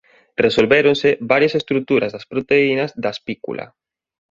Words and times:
Resolvéronse 0.45 1.09
varias 1.31 1.53
estruturas 1.61 2.13
das 2.15 2.27
proteínas 2.31 2.89
da 3.03 3.09
espícula. 3.15 3.65